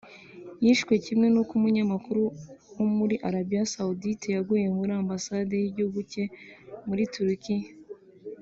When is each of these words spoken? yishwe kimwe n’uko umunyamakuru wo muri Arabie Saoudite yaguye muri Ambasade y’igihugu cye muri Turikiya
yishwe 0.63 0.93
kimwe 1.05 1.27
n’uko 1.29 1.51
umunyamakuru 1.59 2.23
wo 2.75 2.85
muri 2.97 3.15
Arabie 3.27 3.61
Saoudite 3.73 4.27
yaguye 4.35 4.67
muri 4.77 4.91
Ambasade 5.01 5.53
y’igihugu 5.57 5.99
cye 6.11 6.23
muri 6.87 7.03
Turikiya 7.13 7.69